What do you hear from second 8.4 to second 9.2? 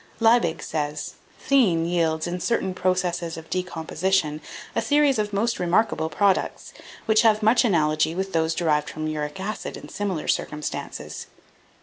derived from